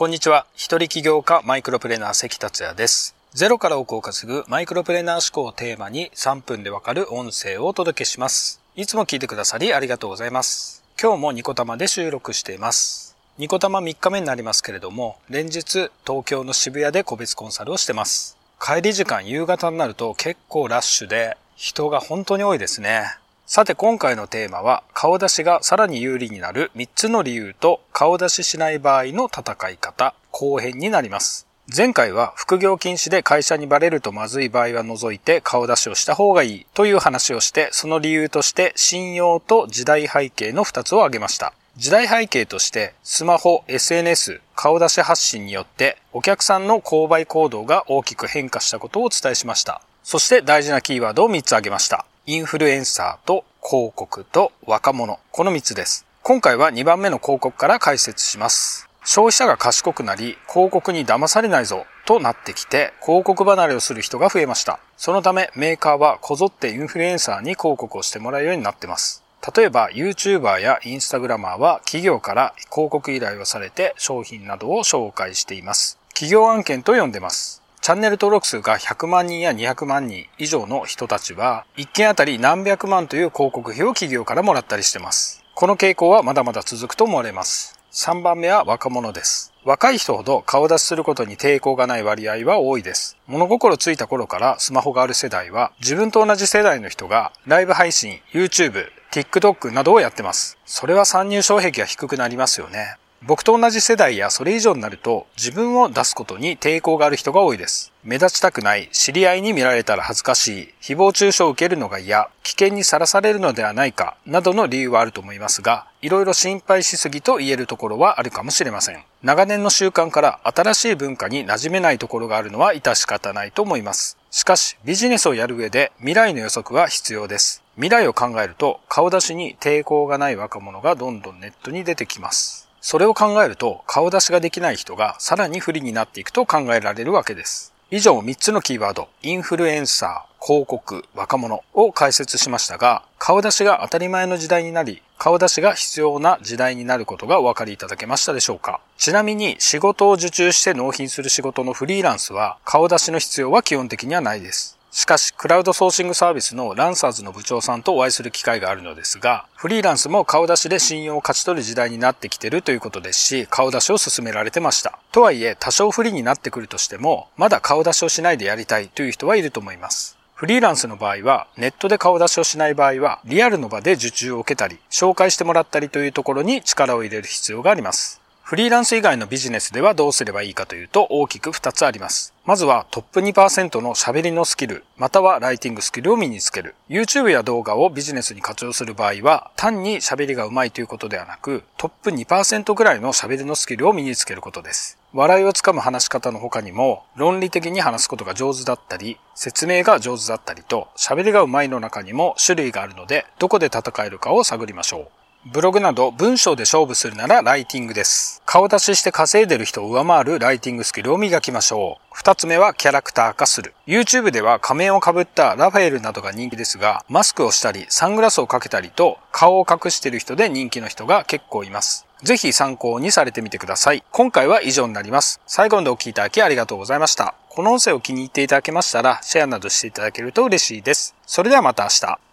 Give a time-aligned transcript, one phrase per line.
[0.00, 0.46] こんにちは。
[0.54, 3.14] 一人起業家マイクロプレーナー関達也です。
[3.34, 8.62] ゼロから億を稼ぐマイクロプレーナー思考をテーマに3分でわかる音声をお届けします。
[8.76, 10.82] いつも聞いてくださりありがとうございます。
[10.98, 13.14] 今日もニコタマで収録しています。
[13.36, 18.38] ニコタマ3日目になりますけれども、連日東京の渋谷で個別コンサルをしてます。
[18.58, 23.18] 帰り時間夕方になると結構ラッシュで人が本当に多いですね。
[23.52, 31.48] さて今回のテーマは顔出しがさらに有利になる3つの理由と顔出ししない場合の戦い方後編になります。
[31.76, 41.52] 前回は副業禁止で会社にバレるとまずい場合は除いて顔出しをした方がいいという話をしてその理由として信用と時代背景の2つを挙げました。
[41.76, 49.82] 時代背景としてスマホ、SNS、顔出し発信によってお客さんの購買行動が大きく変化したことをお伝えしました。
[50.04, 52.06] そして大事なキーワードを3つ挙げました。
[52.30, 55.18] インフルエンサーと広告と若者。
[55.32, 56.06] この3つです。
[56.22, 58.88] 今回は2番目の広告から解説します。
[59.04, 64.78] 消費者が賢くなり、広告に騙されないぞとなってきて、広告離れをする人が増えました。
[64.96, 69.24] そのためメーカーはこぞってインフルエンサーに広告をしてもらうようになってます。
[69.56, 75.98] 例えば YouTuber や Instagramer は企業から広告依頼をされて商品などを紹介しています。
[76.10, 77.60] 企業案件と呼んでます。
[77.90, 85.42] チャンネル登録数が100万人や200万人以上の人たちは、1件あたり何百万という広告費を企業からもらったりしてます。
[85.56, 87.80] この傾向はまだまだ続くと思われます。
[87.90, 89.52] 3番目は若者です。
[89.64, 93.16] 若い人ほど顔出しすることに抵抗がない割合は多いです。
[93.26, 100.58] 物心ついた頃からスマホがある世代は、自分と同じ世代の人がライブ配信、YouTube、TikTok などをやってます。
[100.64, 102.98] それは参入障壁が低くなりますよね。
[103.26, 107.92] 僕と同じ世代やそれ以上になると自分を出すことに抵抗がある人が多いです。
[108.02, 119.04] 目立ちたくない、知り合いに見られたら恥ずかしい、誹謗中傷を受けるのが嫌、危険にさらされるのではないか、などの理由はあると思いますが、いろいろ心配しすぎと言えるところはあるかもしれません。
[119.22, 124.16] 長年の習慣から新しい文化に馴染めないところがあるのは致し方ないと思います。
[124.30, 127.62] しかし、ビジネスをやる上で未来の予測は必要です。
[127.74, 132.69] 未来を考えると顔出しに抵抗がない若者がどんどんネットに出てきます。
[132.80, 137.72] それを考えると顔出しができない人がさらに不利になっていくと考えられるわけです。
[137.92, 154.78] 以上3つのキーワード、インフルエンサー、広告、若者を解説しましたが、顔出しが当たり前の時代になり、顔出しが必要な時代になることがお分かりいただけましたでしょうかちなみに仕事を受注して納品する仕事のフリーランスは顔出しの必要は基本的にはないです。
[154.92, 164.98] しかし、クラウドソーシングサービスのランサーズの部長さんとお会いする機会があるのですが、フリーランスも顔出しで信用を勝ち取る時代になってきてるということですし、顔出しを進められてました。
[165.12, 170.18] とはいえ、多少不利になってくるとしても、まだ顔出しをしないでやりたいという人はいると思います。
[170.34, 178.19] フリーランスの場合は、ネットで顔出しをしない場合は、リアルの場で受注を受けたり、紹介してもらったりというところに力を入れる必要があります。
[178.50, 182.34] フリーランス以外のビジネスではどうすればいいかというと大きく2つあります。
[182.44, 186.74] まずはトップ2%の喋りのスキル、またはライティングスキルを身につける。
[186.88, 194.98] YouTube や動画をビジネスに活用する場合は、単に喋りが上手いということではなく、トップ2%ぐらいの喋りのスキルを身につけることです。
[195.12, 205.19] 笑いをつかむ話し方の他にも、論理的に話すことが上手だったり、説明が上手だったりと、喋りが上手いの中にも種類があるので、どこで戦えるかを探りましょう。
[205.46, 208.42] ブログなど文章で勝負するならライティングです。
[208.44, 212.08] 顔出しして稼いでる人を上回るライティングスキルを磨きましょう。
[212.12, 213.74] 二つ目はキャラクター化する。
[213.86, 222.06] YouTube では仮面をかぶったラファエルなどが人気ですが、マスクをしたり、サングラスをかけたりと、顔を隠している人で人気の人が結構います。
[222.22, 224.04] ぜひ参考にされてみてください。
[224.12, 225.40] 今回は以上になります。
[225.46, 227.34] 最後までお聴きいただきありがとうございました。
[227.48, 231.14] この音声を気に入っていただけましたら、シェアなどしていただけると嬉しいです。
[231.26, 232.29] それではまた明日。